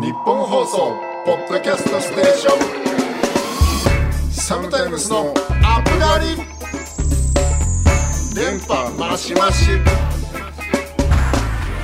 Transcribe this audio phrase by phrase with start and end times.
[0.00, 0.96] 日本放送
[1.26, 2.56] ポッドキャストステーショ
[4.28, 4.32] ン。
[4.32, 6.36] サムタイムスのアップガリ
[8.34, 9.66] 電波マシマシ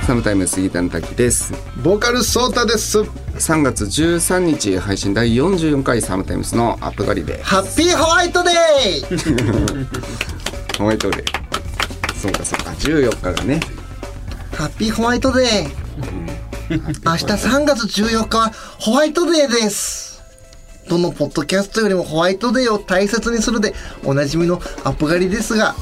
[0.05, 1.53] サムタイム杉田の滝です。
[1.83, 2.99] ボーカルソータです。
[3.01, 9.87] 3月13日配信第44回サムタイムスのアップガリでハッピーホワイトデー
[10.79, 11.23] ホワイトデー。
[12.19, 12.71] そうかそうか。
[12.71, 13.59] 14日がね。
[14.53, 16.26] ハッピーホワイトデー
[16.69, 20.21] 明日3月14日はホワイトデーです。
[20.89, 23.73] どのポッドキャストよりもホワイトデーを大切にするで
[24.03, 25.75] おなじみのアップ狩りですが。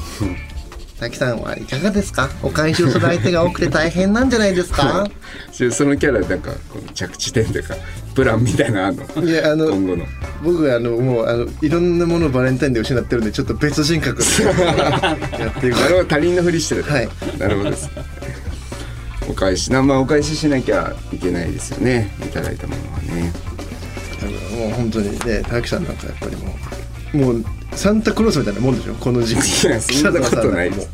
[0.98, 2.30] 滝さんはいかがですか？
[2.42, 5.06] お返しをする相手が多くて大変なんじゃないですか？
[5.52, 7.74] そのキャラなんかこの着地点というか
[8.14, 9.24] プランみたいなのあんの？
[9.28, 10.06] いやあの今後の。
[10.42, 14.24] 僕はあのもうあのいろんなものをバレンタインで失ってるんでちょっと別人格で。
[15.38, 16.82] やっていくなるほど他人のふりしてる。
[16.84, 17.08] はい。
[17.38, 17.90] なるほどです。
[18.15, 18.15] お
[19.36, 22.10] 返しなまあお返ししなきゃいけないですよね。
[22.24, 23.32] いただいたものはね。
[24.56, 26.54] もう本当にね滝さんなんかやっぱりも
[27.14, 28.94] うもうサンタクロースみたいなもんでしょ？
[28.94, 29.66] この時期。
[29.66, 30.88] いやそんなことないです。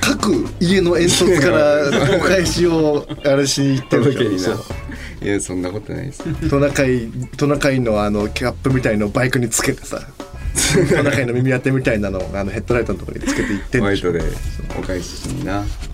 [0.00, 4.48] 各家の煙突からお返しをあれしに行ってる届けにな
[5.22, 6.22] いやそんなことないです。
[6.50, 10.00] トナカイトナカイのあのキャップみたいのをバイクにつけてさ
[10.96, 14.12] トナカイの耳当てみたいなのをあのヘッドライトのところにつけて行ってんでしょ？
[14.12, 14.36] ホワイトで
[14.78, 15.62] お返ししにな。
[15.62, 15.64] え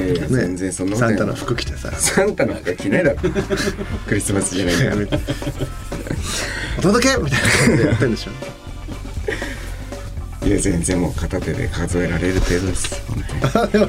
[0.00, 0.14] ね。
[0.28, 1.90] 全然そんなサンタの服着てさ。
[1.92, 3.18] サンタの服着ないだろ。
[4.06, 4.96] クリスマスじゃないから
[6.78, 8.30] お届けみたいな感じでやってんでしょ。
[10.46, 13.02] いや全然もう片手で数えられる程度です。
[13.54, 13.88] あでも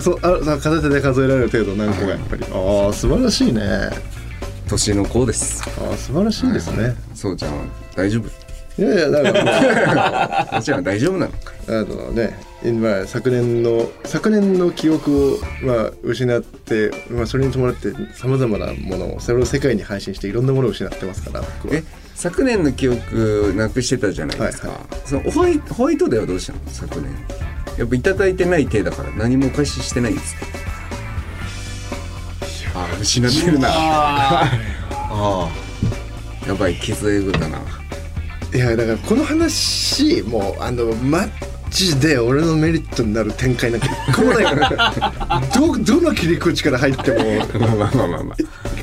[0.00, 2.44] そうあさ片手で数えられる程度何個がやっぱり。
[2.52, 3.62] ああ素晴らしいね。
[3.62, 3.90] あ
[4.68, 5.62] 年の子です。
[5.78, 6.94] あ素晴らしいですね。
[7.14, 8.45] そうちゃんは大丈夫
[8.78, 10.48] いやいやだから。
[10.52, 11.32] もちゃんは大丈夫なの。
[11.32, 21.76] かあのね今昨年の昨年の記憶を、まあ、失って、まあ、それに伴ってさまざまなものをそれを世界に配信していろんなものを失ってますから僕は。
[21.80, 26.58] え昨年の記憶なくしてたじゃないですか、はいそのホワイホワイトデーはどうしたの？
[26.68, 27.14] 昨年。
[27.78, 30.46] やっぱいただいてない手だから何もお返ししてないんですか
[32.74, 33.68] ああ失ってるな。
[33.72, 34.50] あ
[35.12, 35.48] あ
[36.48, 37.58] やばい傷えぐったな
[38.54, 41.26] いやだからこの話もうあのマ
[41.70, 44.92] ジで俺のメリットになる展開なんか一個もないから。
[45.54, 47.18] どどの切り口から入っても
[47.60, 48.36] まあまあまあまあまあ。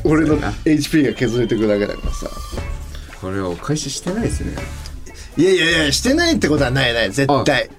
[0.04, 2.30] 俺の HP が削れていくだけだからさ。
[3.22, 4.54] これはお返ししてないですね。
[5.38, 7.70] いやいやいやしてないってことはないない絶対。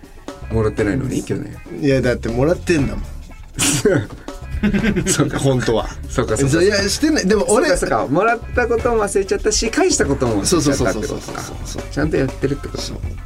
[0.50, 1.22] もらってないのに？
[1.22, 1.56] 去年。
[1.80, 3.04] いやだってもらってんだもん
[5.06, 5.38] そうか。
[5.38, 5.88] 本当は。
[6.08, 7.26] そうかそうかいやしてない。
[7.26, 8.06] でも俺そうかそうか。
[8.06, 11.40] もらったことも忘れちゃったし返したことも忘れちゃったってことか。
[11.42, 11.82] そうそうそうそうそう。
[11.90, 12.82] ちゃんとやってるってこと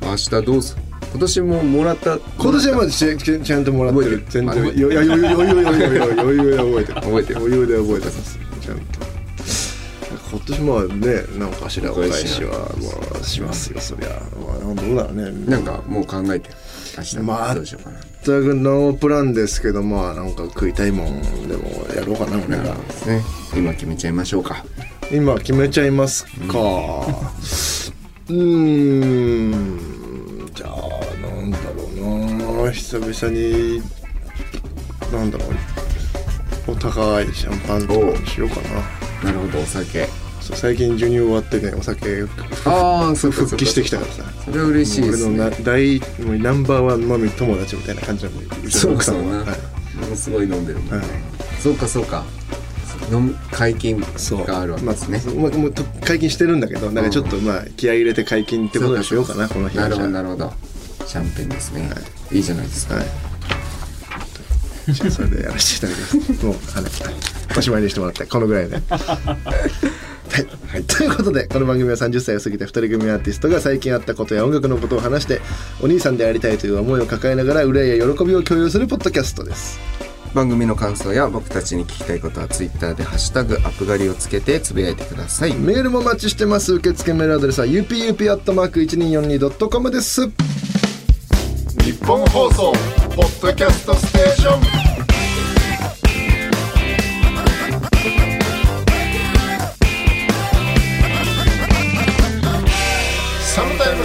[0.06, 0.82] 明日どうする？
[1.10, 2.18] 今年ももらった？
[2.38, 4.24] 今年はまだちゃちちゃんともらっ てる。
[4.28, 8.82] 全然余裕余裕余裕余裕余裕で覚えてる覚えてる余裕で覚えてますちゃんと
[10.30, 12.50] 今年もね何かしらお返しは
[13.12, 16.54] まあしますよそりゃまあどうだろうねなんかもう考えてる
[16.98, 17.96] 明日まあどうしようかな。
[18.24, 22.74] 全くノープランですけどまあなんか食いたいもんでもやろうかな俺が。
[22.74, 23.22] ですね。
[23.56, 24.64] 今決めちゃいましょうか。
[25.12, 26.30] 今決めちゃいますか。
[28.28, 30.50] うーん。
[30.54, 30.70] じゃあ
[31.24, 31.88] なんだろ
[32.62, 32.72] うな。
[32.72, 33.82] 久々に
[35.12, 35.48] なんだろう。
[36.72, 38.56] お高いシャンパンとかにしようか
[39.22, 39.30] な。
[39.30, 40.06] なるほどお酒
[40.48, 42.24] そう最近授乳終わってねお酒
[42.64, 44.22] ああそう復帰してきたからさ。
[44.46, 49.96] それは嬉しいです俺のなね大もうナンバーワン飲み友達みたいな感じなのうちそうさんは、はい。
[49.96, 50.96] ものすごい飲んでるもんね。
[50.96, 51.06] はい。
[51.60, 52.24] そうかそうか。
[53.12, 55.20] 飲む解禁があるわけですね。
[55.34, 60.50] まあ、もうと解禁してるんだけどなんかちょっとまあ気合い入れて解禁ってことにしようかなこの日なるほどなるほど。
[61.06, 61.90] シャンペンですね。
[62.32, 62.38] い。
[62.38, 62.94] いじゃないですか。
[62.94, 63.04] はい。
[64.92, 66.46] じゃあそれでやらせていただきます。
[66.46, 68.80] もうあのはいおしまいにしてもらってこのぐらいで。
[70.46, 75.40] はい、ということでこの番組は30歳を過ぎた2人組アーティストが最近あったことや音楽のことを話して
[75.82, 79.78] お兄さんでありたいという思いを抱えながら憂いや喜びを共有するポッドキャストです。
[80.34, 86.74] 番組の感想や僕たちに聞きたいことはツイッターで「ハッシュタグアップ狩り」をつけてつぶやいてくださいメールもお待ちしてます。
[86.74, 90.28] 受付メールアドレスは upup.1242.com です。
[91.82, 92.74] 日本放送
[93.16, 94.77] ポッドキャストステーション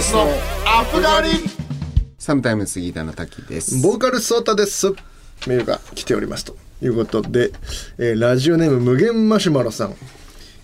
[0.04, 0.20] スの
[0.66, 1.28] アップガリ
[2.18, 3.82] サムタイム杉田の滝です。
[3.82, 4.90] ボーカルソータです。
[5.46, 7.52] メールが来ておりますということで、
[7.96, 9.94] えーラジオネーム無限マシュマロさん。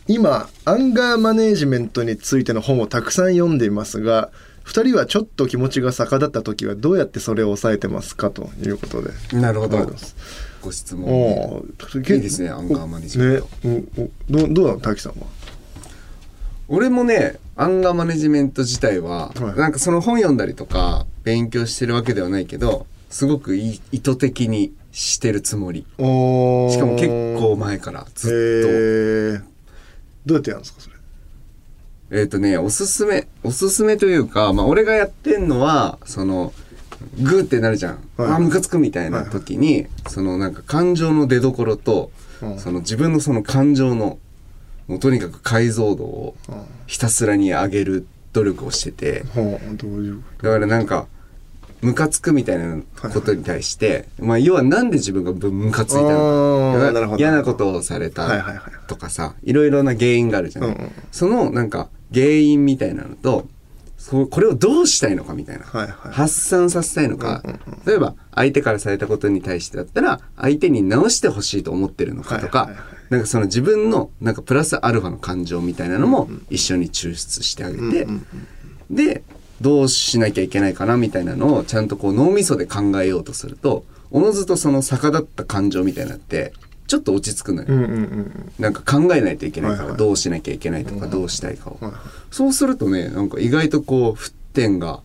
[0.07, 4.31] 今、アンガーマネージメントについての本をたくさん読んでいますが、
[4.67, 9.11] 2人はちょっと気持ちが逆立った時はどうやってそれを抑えてますかということで。
[9.33, 9.91] なるほど。
[10.61, 11.63] ご質問、ね、
[11.97, 13.69] いいですねアンガーマネジメント。
[13.69, 15.27] ねどうどうなの滝さんは？
[16.69, 19.59] 俺もねアンガーマネジメント自体は、はい。
[19.59, 25.81] なんかその本読んだりとか勉強してるわけではないけどすごくい意図的にしてるつもり。
[25.81, 26.03] しか
[26.87, 27.09] も結
[27.39, 29.43] 構前からずっへー。
[30.25, 30.97] どうやってやるんですかそれ？
[30.97, 31.01] と
[32.12, 36.55] えっ、とねおすすめおすすめというか、まあ、俺がやってんのはその
[37.21, 38.33] グーってなるじゃん、はい。
[38.33, 42.11] あムカつくみたいな時に、そのなんか感情の出所と、
[42.43, 42.59] うん。
[42.59, 44.19] その自分のその感情の
[44.91, 46.35] もうとにかく解像度を
[46.89, 49.23] ひたすらに上げる努力をしてて、
[50.43, 51.07] だからなんか
[51.81, 57.17] ムカつくみたいなことに対して、まあ要はなんで自分がぶムカついたのか。
[57.19, 60.93] 嫌なことをされはいたとかさいろいろな原因があるじゃない、うんうん。
[61.13, 63.47] そのなんか原因みたいなのと
[63.97, 67.45] そうこれをどうしたいのかみたいな、はいはい発散させたいのか、
[67.87, 78.07] 例えば相手からされたことに対してだったら相手に直してほしいと思ってるのかとか、はいはいはいなんかその自分のなんかプラスアルファの感情みたいなのも一緒に抽出してあげて、
[78.89, 79.23] で
[79.61, 86.53] どうしなきゃいけないかなみたいなのをちゃんとこう脳みそで考えようとするとおのずとその逆立った感情みたいなのって
[86.87, 87.69] ちょっと落ち着くのよ。
[88.59, 91.79] なんか考えないといけないからどうしなきゃいけないとかどうしたいかを。
[92.31, 95.01] そうするとねなんか意外とこう沸点が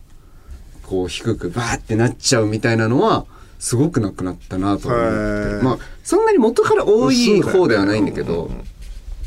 [0.84, 3.26] こう低くバーってなっちゃうみたいなのは
[3.58, 5.62] すごくなくなったなと思っへてー。
[5.62, 8.50] まあそんなに元から多い方ではないんだけど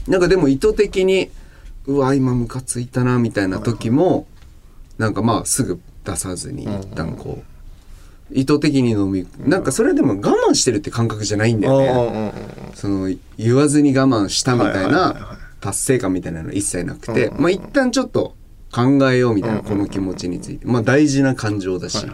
[0.08, 1.30] なんかでも意図的に
[1.86, 4.28] うわ今ムカついたなみたいな時も
[4.98, 7.44] なんかまあすぐ出さずに一旦こう
[8.32, 12.34] 意図的に飲みなんかそれでも我慢してるって感覚じゃないんだよね。
[12.76, 18.36] その言わずに我慢したみたいな達成感みたいなの一切なくて、まあ一旦ちょっと
[18.72, 22.06] 考えようみたいなこの気持ちについて、まあ大事な感情だし、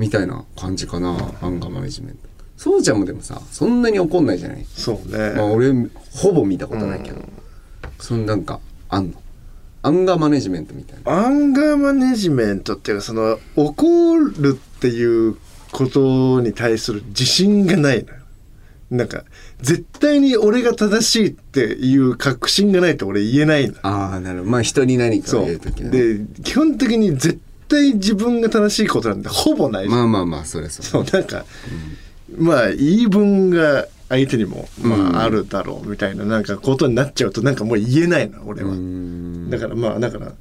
[0.00, 1.10] みたいな感じかな、
[1.42, 2.18] アンガーマネジメント。
[2.56, 4.64] そうちゃんもでもさ、そんなに怒んないじゃない？
[4.64, 5.72] そうねまあ俺
[6.12, 7.22] ほぼ見たことないけど、
[7.98, 9.22] そのなんかあんの？
[9.82, 11.12] アンガーマネジメントみたいな。
[11.26, 15.36] アンガーマネジメントっていうかその怒るっていう
[15.72, 18.16] ことに対する自信がないのよ
[18.90, 19.24] なんか
[19.60, 24.50] 絶対に俺が正しいっていう確信がないと俺言えないのああ、なるほど。
[24.50, 25.90] まあ人に何かを言うときね。
[25.90, 30.88] で基本的に絶対自分が正しいことなんてほぼないまあまあまあ、それそれ。
[30.88, 31.44] そうなんか、
[32.36, 38.74] まあ言い分が相手にも、まあ、あるだろうみたいななんかことになっちゃうとなんかもう言えないの俺は。
[39.50, 40.34] だからまあだからだか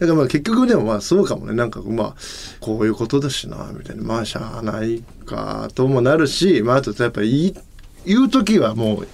[0.00, 1.54] らまあ結局でもまあそうかもね。
[1.54, 2.14] なんかまあ
[2.60, 4.02] こういうことだしなみたいな。
[4.02, 7.54] まあしゃあないかともなるしまああとやっぱ言い
[8.04, 9.08] 言う時はもう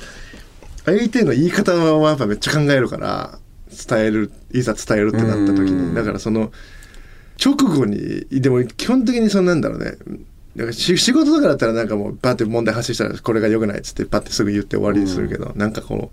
[0.86, 3.38] 相手の言い方はやっぱめっちゃ考えるから
[3.88, 5.94] 伝えるいざ伝えるってなった時に。
[5.94, 6.50] だからその
[7.44, 9.96] 直後にでも基本的にそのなんだろうね。
[10.56, 16.10] なんかし仕事とかだったらなんかもうバッて問題発生したらこれが良くないっつってバッてすぐ言って終わりにするけど、なんかこの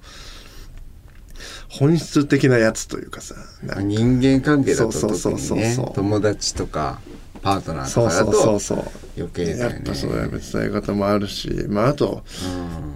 [1.70, 3.36] 本質的なやつというかさ
[3.82, 5.96] 人間関係だとそうそう特にねそうそうそう。
[5.96, 7.02] 友達とか
[7.42, 8.84] パートナーとそうそうかだとそうそう。
[9.18, 9.76] 余計だよね。
[9.78, 12.24] やっぱそういう伝え方もあるしまああと、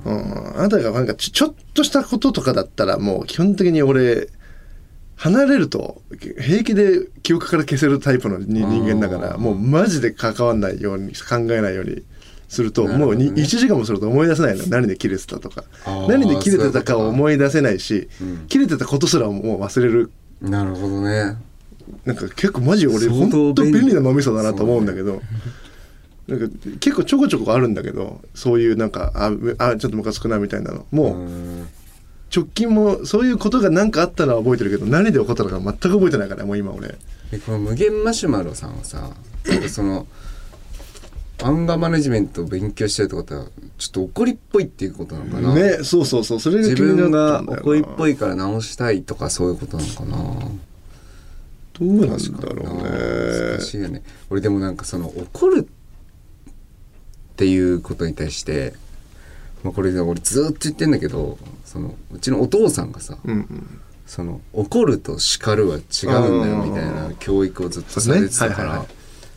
[0.05, 4.29] うん、あなたがなんかちょっとしたこととかだったらもう基本的に俺
[5.21, 6.01] 離れると
[6.39, 12.01] 平気で記憶から消せるタイプの人人間だからもうマジで関わんないように考えないように
[12.49, 14.65] するともうに1時間もすると思い出せないの。
[14.65, 15.63] 何で切れてたとか。
[16.09, 18.47] 何で切れてたかを思い出せないしうん。
[18.47, 20.11] 切れてたことすらもう忘れる。
[20.41, 21.37] なるほどね。
[22.03, 25.21] なんか結構マジ俺相本当当便利な脳みそだなと思うんだけど、
[26.27, 26.47] なんか
[26.79, 30.87] 結構ちょこちょこあるんだけどそういうなんかあむあちょっとムカつくなみたいなの。
[30.89, 31.67] もううん
[32.33, 36.95] 直近もそういうことが何かあったのは覚えてるけど何で起こったのか全く覚えてないからもう今俺。
[37.31, 39.09] でこの無限マシュマロさんはさ
[39.69, 40.07] その
[41.43, 43.45] アンガーマネジメントを勉強してるってことは
[43.77, 50.17] ちょっと怒りっぽいっていうことなのかな、ねそうそうそうそれが自分が怒りっぽいから直したいとかそういうことなのかな？
[51.73, 52.83] どうなんだろうね。
[53.57, 54.03] 難しいよね。
[54.29, 58.73] 俺でもなんかその怒るっていうことに対して、
[59.63, 63.81] まあ、これ俺ずっと言ってんだけどそのうちのお父さんがさ、うんうん。
[64.05, 68.87] その怒ると叱るは違うんだよみたいな教育をずっとされてたからそうですねはいはいはい。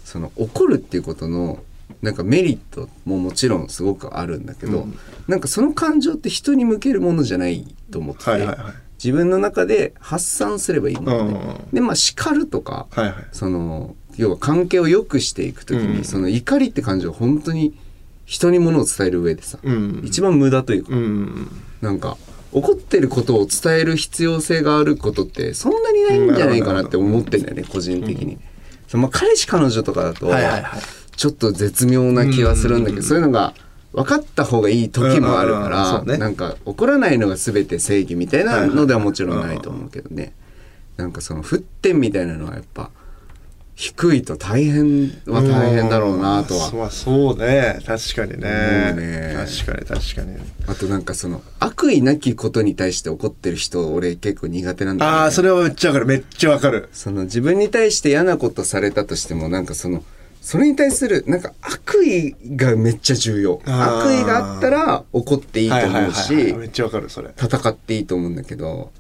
[0.05, 1.63] その怒るっていうことの
[2.03, 4.99] なんかメリットももちろんすごくあるんだけど、うん。
[5.29, 8.75] なんかその感情って人に向けるものじゃないと思ってて、はいはいはい。
[9.03, 13.15] 自分の中で発散すればいいものね、うんでまあ叱るとか、はいはい。
[13.33, 16.05] その要は関係を良くしていくときに、うん。
[16.05, 17.79] その怒りって感情は本当に
[18.25, 20.01] 人にものを伝える上でさ、うん。
[20.05, 21.49] 一番無駄というか、うん。
[21.81, 22.17] なんか
[22.53, 28.39] 怒ってることを伝える必要性があることってそんなにないんじゃないかなって思ってんだよね個人的に。
[28.95, 30.81] まあ、彼氏彼女とかだとはいはいはい。
[31.17, 33.55] ちょっと絶妙な気はするんだけど、そういうのが
[33.93, 35.63] 分かった方がいい時もあるかうん。
[35.63, 35.65] うん。
[35.65, 35.71] うん。
[35.71, 36.35] ら、そうねなん。
[36.35, 39.41] か怒らないのが全て正義みたいなのではもちろん。
[39.41, 40.33] ないと思うけどね、
[40.97, 41.13] なん。
[41.13, 42.91] かその沸点みたいなのはやっぱ
[43.77, 46.71] 低いと大変は大変だろうなとは。
[46.73, 47.81] まあそうね。
[47.85, 48.93] 確かにね。
[48.95, 49.35] ね。
[49.37, 50.39] 確かに確かに。
[50.69, 55.19] あとなんかその悪意なきことに対して怒ってる人俺結構苦手なんだよね。
[55.19, 56.07] ああそれはめっちゃわかる。
[56.07, 56.89] めっちゃわかる。
[56.93, 60.05] その自分に対して嫌なことされたとしてもなんかその
[60.41, 63.61] それに対するなんか悪意がめっちゃ重要。
[63.65, 67.31] 悪意があったら怒っていいと思うはいはいはいしめっちゃわかるそれ。
[67.37, 68.93] 戦っていいと思うんだけど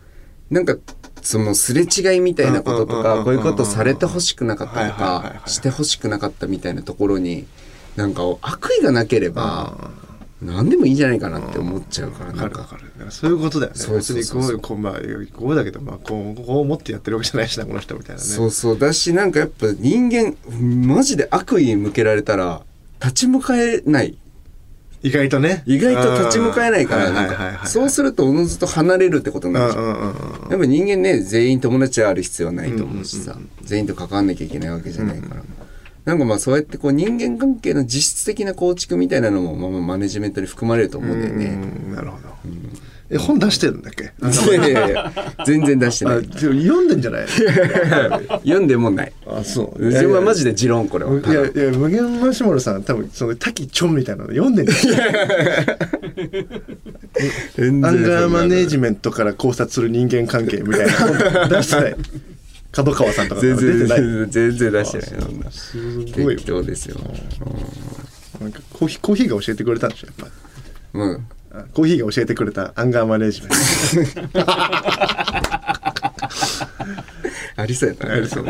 [0.50, 0.76] なんか
[1.24, 7.46] そのすれ違いみたいなこととかこういうことされてほしくなかったとかしてほしくなかったみたいなところに
[7.96, 9.90] なんか悪意がなければ
[10.42, 12.64] 何でもいいんじゃないかなって思っちゃうからわなんか。
[12.64, 13.78] かるそういうことだよね。
[13.78, 14.94] そうそうこうまあ
[15.34, 18.28] こうだけどまあこうこう思ってやってるわけじゃないしなこの人みたいなね。
[18.28, 18.78] そうそう。
[18.78, 20.36] だしなんかやっぱ人間
[20.86, 22.60] マジで悪意向けられたら
[23.00, 24.18] 立ち向かえない
[25.04, 25.62] 意外とね。
[25.66, 29.84] 意外と立ち向かえないからなんかそうするとおのずと離れるってことになるじゃん。
[29.84, 30.50] うんうんうんうん。
[30.50, 35.42] やっぱ人間ね全員友達である必要はないと思うしさ、全員と関わんなきゃいけないわけじゃないから、
[36.06, 41.44] なんかまあそうやってこう人間関係の実質的な構築みたいなのもまあまあマネジメントに含まれると思うんだよね。
[41.46, 42.28] うんなるほど
[43.14, 44.04] え本出してるんだっけ？
[44.50, 45.12] いやいやいや
[45.46, 46.24] 全然出してなあい。
[46.24, 47.26] 読んでんじゃない？
[48.44, 49.12] 読んでもない。
[49.26, 51.12] あそう自分はマジで持論これは。
[51.12, 56.46] いやいや無限マシュマロさん多分その滝チョンみたいなの読んでんじゃない？
[57.56, 61.96] 全アンガーマネーメジメントから考察する人間関係みたいな本出してない？
[62.72, 64.30] 角川さんとか出全然てない？
[64.30, 65.50] 全然出してないそんな。
[65.52, 66.96] すごい適当ですよ。
[68.40, 70.30] なんかコーヒーコーヒーが教えてくれたんでしょやっ
[70.92, 71.26] ぱうん。
[71.56, 73.50] あコーヒーが教えてくれたアンガーマネージメン
[74.28, 74.40] ト。
[77.56, 78.14] ありそうやったね。
[78.14, 78.46] ありそう。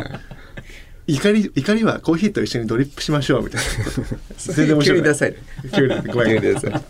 [1.06, 3.68] 怒り怒りはコーヒーと一緒にドリップしましょうみたいな。
[4.38, 4.98] 全然面白い。
[4.98, 5.36] 急にダサいね
[5.74, 6.80] 急にごめん急にダサいこ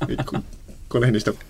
[0.88, 1.40] この辺にしとこ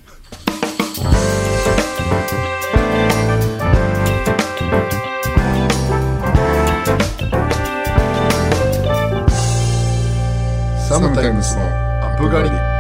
[10.89, 12.74] サムタイムスのアップガリ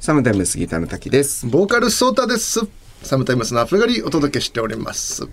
[0.00, 1.46] サムタイム杉田の滝です。
[1.46, 2.60] ボーカルソータです。
[3.02, 5.28] サムタイムスのアップガリお届けしております。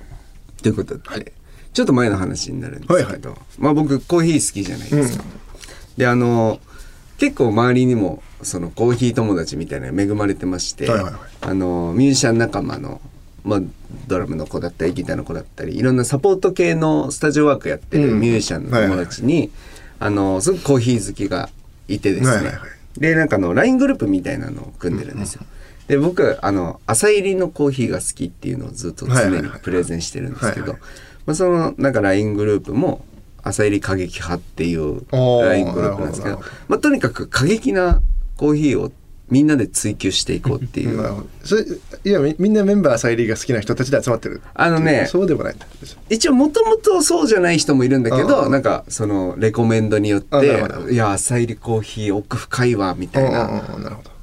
[0.61, 1.31] ということで、
[1.71, 5.23] ちょっと前の話になるんですけど、はいまあ僕コーヒー好きじゃないですか。
[5.95, 6.59] であの
[7.17, 11.21] 結構周りにもそのコーヒー友達みたいな恵まれてまして、はいはいはい。
[11.43, 12.99] あのミュージシャン仲間の、
[13.45, 13.61] まあ、
[14.07, 19.49] ドラムの子だったりギターの子だったりいろんなサポート系のスタジオワークやってるうんミュージシャンの友達に、
[19.99, 21.47] あのすごくコーヒー好きが
[21.87, 25.43] いてですね、はいはいはいでなんかあの LINE グループみたいなのを組んでるんですよ。
[25.87, 30.75] で僕あの朝入りのコーヒーが好きっていうのをずっと常にプレゼンしてるんですけど
[31.33, 33.05] そのなんか LINE グループも
[33.41, 38.01] 朝入り過激派っていう LINE グループなんですけどまあ、とにかく過激な
[38.35, 38.91] コーヒーを
[39.29, 45.65] みんなで追求していこうっていう、なるほどそれいやみみんなメンバーサイリーが好きな人たちで集まってるあのねそうでもないんだ。
[46.09, 53.63] 一応もともとそうじゃない人もいるんだけどなんかそのレコメンドによって「いや朝入りコーヒー奥深いわ」みたいな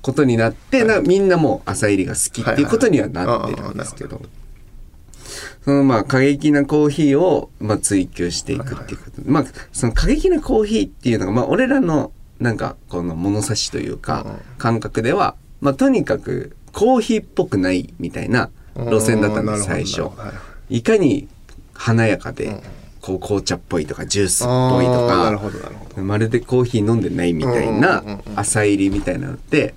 [0.00, 4.22] ことになってなみんなもう朝入りが好きっていうことにはなってるんですけど。
[5.64, 14.26] そのまあ過激なコーヒーをまあ追求していくっていうこと、まあその過激なコーヒーっていうのがまあ俺らのなんかこの物差しというか
[14.58, 20.10] 感覚ではまあとにかくコーヒーっぽくないみたいな路線だったんですうん最初。
[20.68, 21.28] いかに
[21.72, 22.62] 華やかで
[23.00, 26.02] こう紅茶っぽいとかジュースっぽいとかほどなるほど。
[26.02, 29.74] まるでコーヒー飲んでないみたいなうんうんうんうん朝入りみたいなのって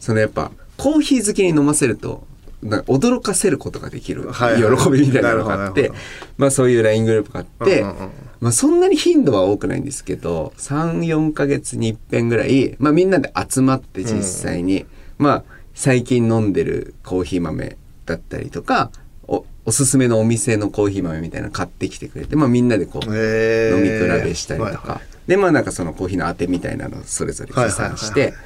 [0.00, 2.26] そのやっぱコーヒー好きに飲ませると
[2.62, 4.78] なんか驚かせることができるはいはい。
[4.78, 5.92] 喜びみたいなのがあって
[6.36, 8.10] まあそういう LINE グループがあってうんうんうん。
[8.40, 14.86] まあそんなに頻度は多くないんですけど34ヶ月に一遍ぐらいまあみんなで集まって実際に
[15.18, 17.76] まあ最近飲んでるコーヒー豆
[18.06, 18.90] だったりとか
[19.26, 25.28] おおすすめのお店のコーヒー豆みたいなの買ってきてくれてまあみんなでこう飲み比べしたりとか、はいはい。
[25.28, 28.44] でまあなんかそのコーヒーのあてみたいなのをそれぞれ持参して、はいはいはい。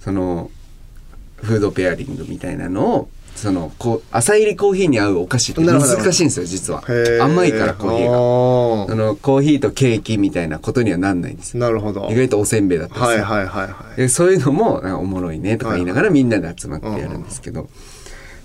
[0.00, 0.50] その
[1.36, 5.80] フードペアリングみたいなのをそのこう朝入りコーヒーに合うお菓子って難
[6.12, 6.82] しいんですよ実は。
[7.20, 8.92] 甘いからコーヒーが。
[8.92, 12.08] ああのコーヒーとケーキみたいなことにはなんないんですーなるほど。
[12.10, 13.96] 意外とおせんべいだったりはいはいはいはい。
[13.96, 17.68] でそういうのもおもろいねとか言いながらみんなで集まってやるんですけど、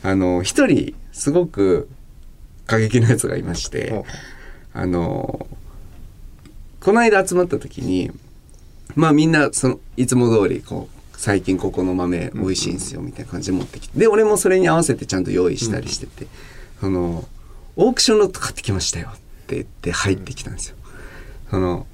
[0.03, 1.87] あの一人すごく
[2.65, 3.95] 過激なやつがいまして、う。
[3.99, 4.03] ん
[4.73, 5.47] あの
[6.79, 8.11] この間集まった時に
[8.95, 13.99] まあみんなそのいつも通りこう最近ここの豆美味しいんですよみたいな感じで持ってきて。
[13.99, 16.27] で俺もそれに合わせてちゃんと用意したりしてて、
[16.79, 17.27] その
[17.75, 20.77] オークションロット買ってきましたよって言って入ってきたんですよ。
[21.51, 21.85] その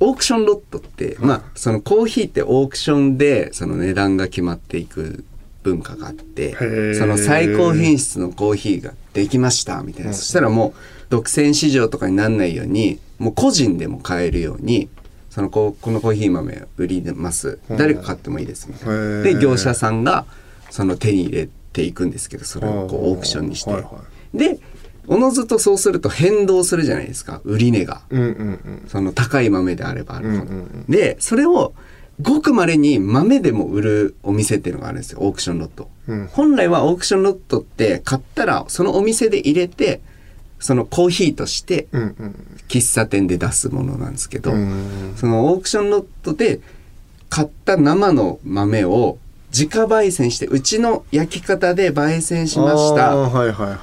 [0.00, 5.24] オークションロットって、まあそのコーヒーってオークションでその値段が決まっていく
[5.62, 6.98] 文化があってー。
[6.98, 14.88] その最高品質のコーヒーができましたみたいな、そしたらもう独占市場とかになんないようにもう個人でも買えるように
[15.36, 17.58] そのここのコーヒー豆売ります。
[17.68, 19.22] 誰か買ってもいいですみたいな。
[19.22, 20.24] で業者さんが
[20.70, 23.84] その手に入れていくんですけどそれをこうオークションにして。
[24.32, 24.58] で
[25.06, 27.42] おのずとそうすると変動するじゃないですか。
[27.44, 28.00] 売り値が。
[28.08, 28.84] うんうんうん。
[28.88, 30.84] その高い豆であればあるほど、うんうんうん。
[30.88, 31.74] でそれを
[32.22, 35.18] ごくまれに豆でも売るお店っていうのがあるんですよ。
[35.20, 36.26] オークションロット、うん。
[36.28, 40.00] 本来はオークションロットって買ったらそのお店で入れて
[40.58, 42.58] そのコーヒーとしてうんうん。
[42.68, 45.14] 喫茶店で出すものなんですけど、うん。
[45.16, 46.60] そのオークションロットで
[47.28, 49.18] 買った生の豆を
[49.50, 53.16] 自家焙煎してうちの焼き方で焙煎しました。
[53.16, 53.78] はいはいは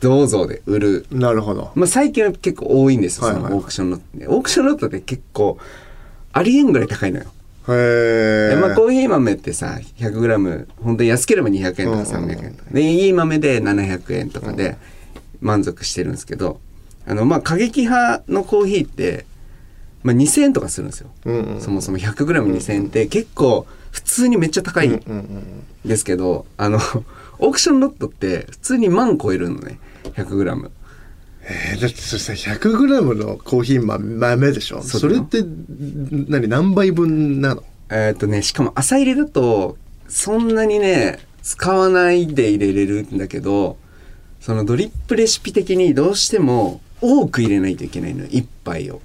[0.00, 1.06] どうぞで売る。
[1.10, 1.72] いなるほど。
[1.74, 4.28] まあ、最近は結構多いんですよ、そのオークションロットで。
[4.28, 5.58] オークションロットって結構、
[6.32, 7.24] ありえんぐらい高いのよ。
[7.68, 12.70] へえでまあ、コーヒー豆ってさ、100g、本当に安ければ200円とかうんうんうん300円とか。
[12.72, 14.76] で、いい豆で700円とかで
[15.40, 16.60] 満足してるんですけど、
[17.06, 19.26] あの、まあ、過激派のコーヒーって、
[20.02, 21.10] まあ、2000円とかするんですよ。
[21.24, 21.60] うんうん。
[21.60, 26.78] そもそも 100g2000 円って結構、普通にめっちゃ高いうんですけど、あの、
[27.38, 29.78] オークションロットって普通に万超えるのね、
[30.14, 30.70] 100g。
[31.48, 34.82] えー、だってそれさ 100g のコーヒー豆豆でしょ？
[34.82, 35.44] それって
[36.28, 37.62] 何何杯分なの？
[37.88, 39.76] えーっとね、しかも朝入れだと、
[40.08, 43.76] そんなにね、使わないで入れれるんだけど、
[44.40, 49.00] そのドリップレシピ的にどうしても多く入れないといけないのよ、1杯を。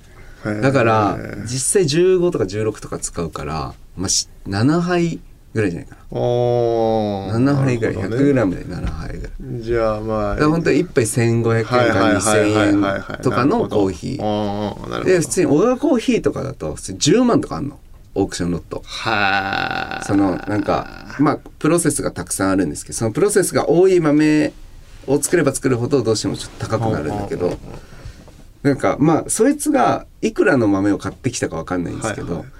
[0.61, 5.19] だから、実際15とか16とか使うから、まあ、し7杯
[5.53, 7.53] ぐらいじゃないかおな。
[7.53, 9.61] 7杯ぐらい、ね 100g で7杯ぐらい。
[9.61, 14.17] じゃあまあ本当に1杯1500円から2000円とかのコーヒー。
[14.19, 17.79] ーで、普通にオガコーヒーとかだと、普通に10万とかあんの。
[18.13, 18.81] オークションロット。
[18.85, 24.51] はあそのなんかまあプロセスがたくさんあるんですけどそのプロセスが多い豆
[25.07, 27.57] を作れば作るほどどうしてもちょっと高くなるんだけど
[28.63, 32.51] なんかまあそいつがいくらの豆を買ってきたかわかんないんですけど、はいはい。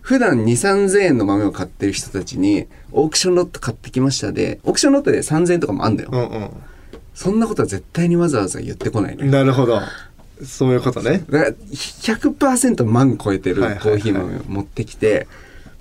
[0.00, 6.50] 普段2 3 0 0円の豆を買ってる人たちにオークションロット買ってきましたでオークションロットで3000円とかもあんだよ、うん
[7.20, 9.82] そんなことは絶対にわざわざ言ってこないなるほど。
[10.42, 11.22] そういうことね。
[11.28, 15.26] だから100%万超えてるコーヒー豆を持ってきて、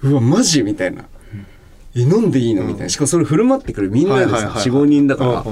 [0.02, 1.06] うわマジみたいな、
[1.96, 2.90] え飲んでいいのみたいな。
[2.90, 5.46] しかもそれ振る舞ってくるみんなでさ、はいはいはい45人だから、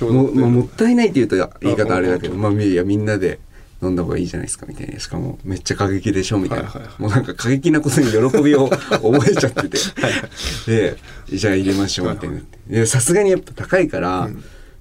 [0.00, 3.40] もうもったいないって言うと言い方あれだけど、うんまあいやみんなで
[3.82, 4.98] 飲んだ方がいいじゃないですかみたいな。
[4.98, 7.02] しかもめっちゃ過激でしょみたいな、はいはいはい。
[7.02, 9.78] もうなんか過激なことに喜びを 覚えちゃってて。
[10.66, 10.96] で
[11.32, 12.40] じゃあ入れましょうみたいな。
[12.68, 14.30] でさすがにやっぱ高いから、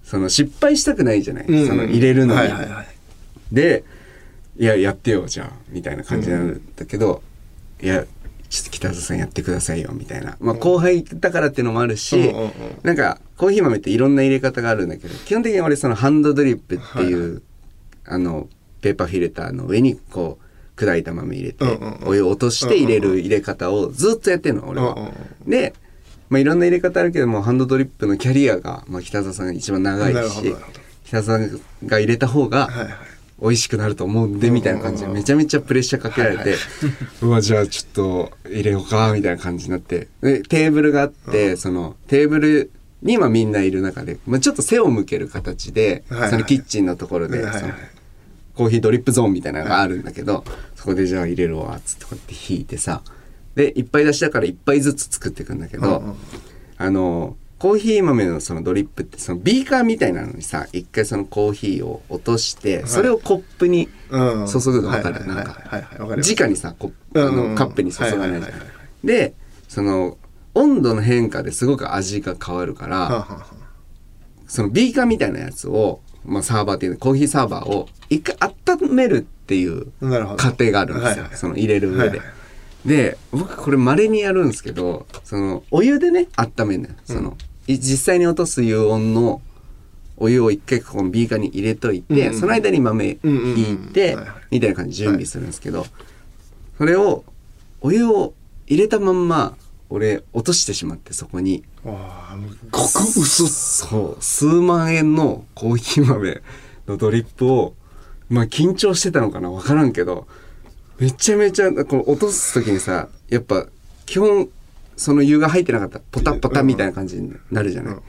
[0.04, 2.88] その失敗したくないじゃない、うんその入れるのに、はいはいはい。
[3.52, 3.84] で
[4.58, 7.22] 「いややってよじゃあ」みたいな感じなんだけど
[7.82, 8.08] 「いやちょっと
[8.50, 10.38] 北澤さんやってくださいよ」みたいな。
[10.40, 12.52] まあ後輩だからっていうのもあるし、うん
[12.84, 17.42] なんかコーヒー豆っていろんな入れ方があるんだけど基本的に俺そのハンドドリップっていう、
[18.06, 18.48] あの
[18.82, 22.08] ペーパーフィルターの上にこう砕いた豆入れて、うんうんうん。
[22.08, 24.94] お湯を落として入れる入れ方をずっとやってんの俺は。
[24.96, 25.74] うんうんで
[26.30, 30.56] まあ、いろんな入れ方あるけどもハンドドリップのキャリアが、まあ、北澤さんが一番長いし
[31.06, 36.56] 北澤さんが入れた方が、はいはい美味しくなると思うんでみたいな感じでめちゃめちゃプレッシャーかけられて、
[37.22, 40.08] うわじゃあちょっと入れようかみたいな感じになって。
[40.22, 42.72] でテーブルがあって、そのテーブル
[43.04, 47.74] に今みんないる中で、まあ、ちょっと背を向ける形で、そのキッチンのところで、その
[48.56, 50.44] コーヒードリップゾーンみたいなのがあるんだけど、
[50.76, 53.04] そこでじゃあ入れるわっつってこうやって引いてさ
[53.56, 56.16] で一杯出しだから一杯ずつ作っていくんだけど、
[56.78, 64.48] あのコーヒー豆のそのドリップってそのビーカーみたいなのにさ一回そのコーヒーを落としてそれをコップにうん。
[64.48, 65.16] 注ぐの分かる？
[65.16, 65.42] はいな
[66.06, 67.50] んか直にさコップあうんうん。
[67.52, 68.30] のカップに注がないじゃん。
[68.30, 68.66] はいはいはいは
[69.04, 69.08] い。
[69.08, 69.34] で
[69.68, 70.18] その
[70.54, 73.46] 温度の変化ですごく味が変わるから
[74.48, 78.36] そのビーカーみたいなやつを、まあ、サーバーっていうのコーヒーサーバーを一回
[78.68, 79.92] 温めるっていう
[80.38, 81.38] 過程があるんですよ、はいはい。
[81.38, 82.20] その入れる上で。
[82.20, 82.38] はいはい。
[82.88, 86.96] で僕これ稀にやるんですけどそのお湯でね温めるのよ。
[87.04, 87.34] その、い
[87.68, 89.42] 実際に落とす油温の
[90.18, 92.40] お湯を一回このビーカーに入れといて、うんうん。
[92.40, 93.58] その間に豆うんうんうん。
[93.58, 95.86] 引いて、はいはいみたいな感じで準備するんですけど、
[96.78, 97.26] それを
[97.82, 98.34] お湯を
[98.66, 99.58] 入れたまんま
[99.90, 101.64] 俺落としてしまってそこに。
[101.84, 106.42] わあもう極薄そう数万円のコーヒー豆
[106.88, 107.74] のドリップを
[108.30, 110.28] まあ緊張してたのかな分からんけど
[111.00, 113.68] めちゃめちゃこう落とす時にさやっぱ
[114.06, 114.50] 基本
[114.98, 116.00] その湯が入ってなかった。
[116.00, 118.02] らポタポタみたいな感じになるじゃない、うん。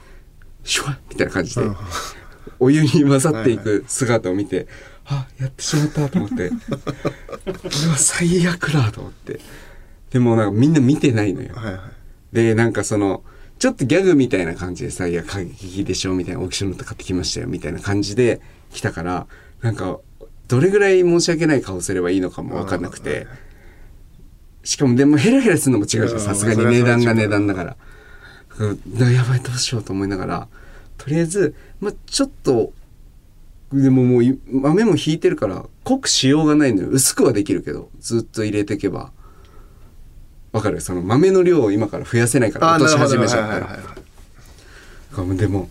[0.65, 1.77] シュワッみたいな感じで、うん。
[2.59, 4.67] お湯に混ざっていく姿を見て、
[5.07, 6.51] あやってしまったと思って。
[6.51, 6.57] こ
[7.47, 7.53] れ
[7.89, 9.39] は最悪だと思って。
[10.11, 11.55] でもなんかみんな見てないのよ。
[11.55, 11.81] はいはい。
[12.33, 13.23] でなんかその
[13.59, 19.27] ちょっとギャグみたいな感じでさ「いや過激でしょ」みたいな「オークションのと買ってきましたよ」みたいな感じで来たから
[19.63, 19.99] なんか
[20.47, 23.27] どれぐらい申し訳ない顔すればいいのかも分かんなくて
[24.69, 26.21] しかもでもヘラヘラするのも違うじゃん。
[26.21, 27.77] さすがに値段が値段だから。
[28.59, 30.49] うんやばいどうしようと思いながら。
[30.99, 32.75] とりあえず、まあ、ちょっと
[33.73, 36.89] でももうい豆も引いてるから濃くしようがないのよ。
[36.91, 39.11] 薄くはできるけどずっと入れていけば。
[40.53, 40.83] わかる？
[40.83, 45.71] その豆の量を今から増やせないから落とし始めちゃったら、はいはいはいでも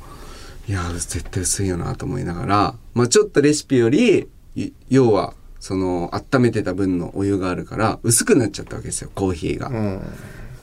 [0.67, 5.35] いや絶対薄いよなと思いながら、まあ、ちょっとレシピよりい要は
[5.67, 10.01] その温めてた分のお湯があるから薄くなっちゃったわけですよコーヒーが、うん。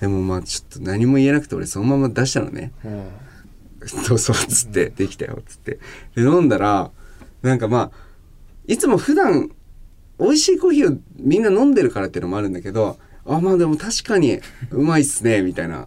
[0.01, 2.73] でもまあちょっと何も言えなくて俺そのまま出したのね。
[2.87, 3.11] うん。
[4.09, 5.79] どうぞっつって、できたよっつって。
[6.17, 6.91] で飲んだら
[7.43, 7.91] なんかまあ
[8.67, 9.51] いつも普段
[10.19, 14.41] 美味しいコーヒーをみんな飲んでるからっていうのもあるんだけどあまあでも確かに
[14.71, 15.87] うまいっすねみたいな。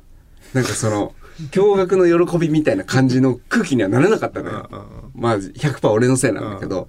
[0.53, 1.15] なんかその
[1.49, 4.69] 驚愕の喜びみたいな感じの空気にはならなかったのよ。
[5.15, 6.87] まあ100%俺のせいなんだけど。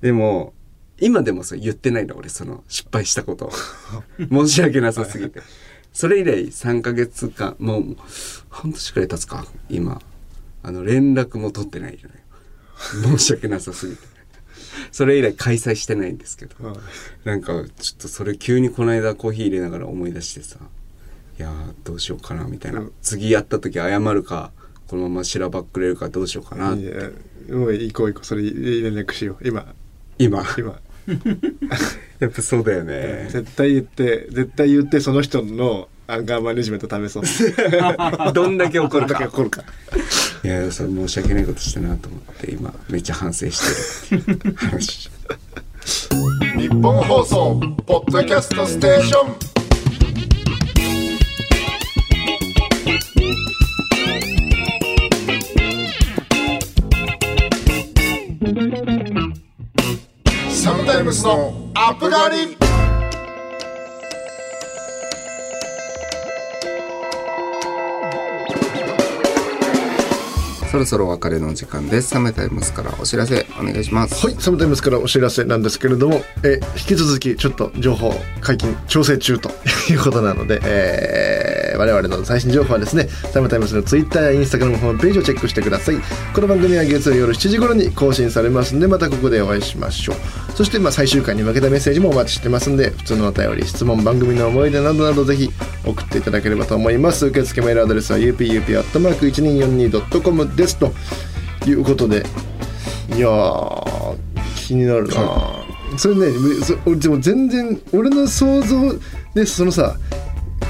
[0.00, 0.54] でも
[1.00, 3.46] 今でもそう言ってないの俺その失敗したこと。
[3.46, 3.52] を
[4.46, 5.40] 申し訳なさすぎて。
[5.92, 7.96] それ以来3ヶ月間もう
[8.50, 10.00] 半年くらい経つか今。
[10.62, 14.02] あの連絡も取ってないのよ申し訳なさすぎて。
[14.92, 16.54] それ以来開催してないんですけど。
[16.60, 16.76] うん。
[17.24, 20.58] なんかちょっとそれ急にこの間コーヒー入れながら思い出してさ。
[21.38, 22.92] いやーどうしようかなみたいな、うん。
[23.02, 24.50] 次やった時謝るか
[24.88, 26.82] このまましらばっくれるかどうしようかなって。
[26.82, 28.26] いやもう行こう行こう。
[28.26, 28.52] それ連
[28.94, 29.48] 絡しよう。
[29.48, 29.66] 今。
[30.18, 30.44] 今。
[30.58, 30.80] 今
[32.20, 33.28] やっぱそうだよね。
[33.30, 37.24] 絶対言って絶対言ってその人のアンガーマネジメント試そう。
[38.32, 39.14] どんだけ怒るか。
[39.14, 39.62] だけ怒るか。
[40.44, 45.10] いやそれ申し訳ないことしたなと思って今めっちゃ反省してるっていう話。
[46.56, 49.57] 日本放送ポッドキャストステーション
[61.18, 62.56] スのアップガリ
[70.70, 79.50] そろそろお別れの時間ですサメタイムスからお知らせお願いしますはい、サムタイムスからお知らせなんですけれども、え引き続きちょっと情報解禁調整中と
[79.90, 85.96] いうことなので、えー我々の最新情報はですね、サムタイムスのツイッターやインスタグラムホームページをチェックしてください。
[86.34, 90.16] この番組は月曜夜7時頃に更新されますんで、またここでお会いしましょう。
[90.58, 95.50] そしてまあ最終回に向けたメッセージもお待ちしてますんで、普通のお便り、質問、番組の思い出などなどぜひ
[95.86, 97.26] 送っていただければと思います。
[97.26, 100.92] 受付メールアドレスは upup.1242.com ですと
[101.64, 102.26] いうことで、
[103.14, 104.16] いやー
[104.56, 105.14] 気になるな、
[105.96, 106.32] それね
[106.64, 108.96] そ俺でも全然俺の想像
[109.34, 109.96] でそのさ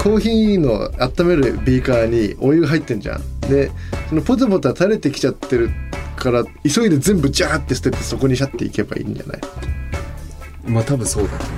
[0.03, 3.23] コーヒーの温めるビーカーにお湯が入ってんじゃん。
[3.49, 3.71] で
[4.09, 5.71] そのポテポテ垂れてきちゃってる
[6.19, 9.39] から急いで全部ジャーって捨ててそこにシャっていけばいいんじゃない？
[10.65, 11.53] まあ多分そうだと思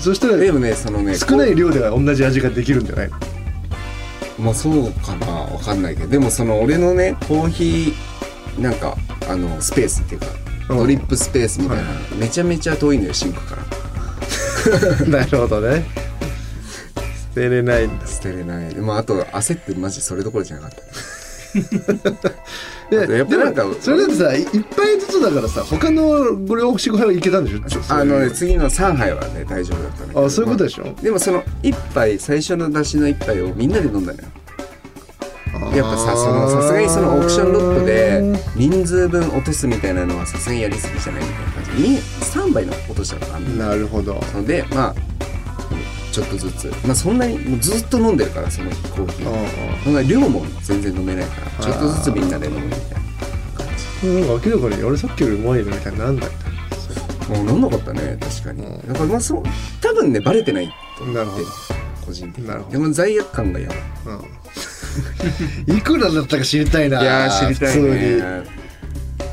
[0.00, 3.10] そしたらうでもねそのね少ない量では同じ味ができるんじゃない？
[4.38, 6.08] まあそうかなわかんないけど。
[6.08, 8.96] でもその俺のねコーヒーなんか
[9.28, 10.26] あのスペースっていうか
[10.70, 10.78] うん。
[10.78, 13.62] ドリップスペースみたいなのめちゃめちゃ遠いのよシンクから。
[15.06, 15.84] なるほどね。
[17.34, 18.06] 捨てれないんだ。
[18.06, 18.74] 捨てれない。
[18.74, 20.76] でもあと焦ってマジそれどころじゃなかった
[22.90, 27.60] でやっぱなんかそれだってさい一杯ずつだからさ他のご両45杯はいけたんでしょ？
[27.90, 30.24] あのね次の3杯はね大丈夫だったんだけど。
[30.24, 30.84] あそういうことでしょ？
[30.84, 34.28] まあでもその1杯最初の出しの1杯をみんなで飲んだのよ。
[35.74, 38.22] やっぱさそのさすがにそのオークションロットで
[38.54, 41.82] 人数分落とすみたいなのはさすがにやりすぎじゃないみたいな感じ。
[41.82, 44.14] で3杯の落としたのあんのなるほど。
[44.34, 44.94] のでまあ
[46.18, 46.72] ちょっとずつ。
[46.84, 49.28] まあそんなにもうずっと飲んでるからその日コーヒー。
[49.30, 54.20] あそんな量も全然飲めないからちょっとずつみんなで飲むみたいな。
[54.20, 55.90] なんか明らかに俺さっきよりうまいのみた。
[55.90, 56.32] いになんだよ
[57.28, 58.62] もう飲んなかったね確かに。
[58.88, 59.42] だからまあそう
[59.80, 61.44] 多分ねバレてないと思ってなるほど。
[62.06, 62.72] 個人的に。
[62.72, 63.78] でも罪悪感がやばい。
[65.68, 65.76] うん。
[65.78, 67.00] いくらだったか知りたいな。
[67.00, 68.42] いやー知りたい普ね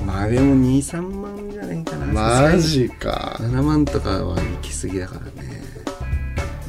[0.06, 2.06] まあでも23万じゃないかな。
[2.06, 3.38] マジか。
[3.42, 5.65] 7万とかは行き過ぎだからね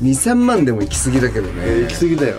[0.02, 1.62] 23万でも行き過ぎだけどね。
[1.64, 2.36] え行き過ぎだよ。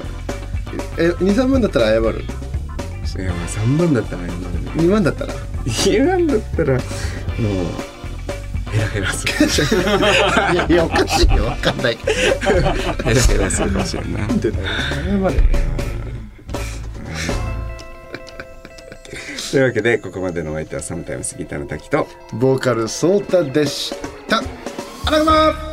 [0.97, 2.19] え23万だったら謝る？
[2.19, 4.31] いやまあ3万だったら謝る。
[4.31, 4.37] ね
[4.75, 5.33] 2万だったら
[5.65, 6.83] ？2万だったらもう
[8.71, 9.33] ヘラヘラする。
[10.53, 11.45] いやいやおかしいよ。
[11.45, 11.97] 分かんない。
[11.97, 14.19] ヘラヘラするかもしれんな。
[14.19, 14.65] いなんでだよ。
[14.99, 15.35] 謝れ
[19.49, 23.95] というわけでここまでのお相手はサムタイムスギターの滝とボーカルソータでし
[24.27, 24.43] た。
[25.05, 25.66] あらがま